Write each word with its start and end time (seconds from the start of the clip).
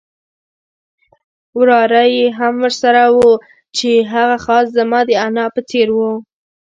وراره 1.57 2.03
یې 2.15 2.25
هم 2.37 2.53
ورسره 2.65 3.03
وو 3.15 3.31
چې 3.77 3.89
هغه 4.13 4.37
خاص 4.45 4.65
زما 4.77 4.99
د 5.05 5.11
انا 5.25 5.45
په 5.55 5.61
څېر 5.69 5.87
وو. 5.97 6.11